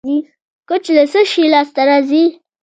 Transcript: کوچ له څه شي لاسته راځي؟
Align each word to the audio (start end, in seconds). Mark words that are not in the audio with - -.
کوچ 0.67 0.85
له 0.97 1.03
څه 1.11 1.21
شي 1.31 1.43
لاسته 1.53 1.81
راځي؟ 1.89 2.23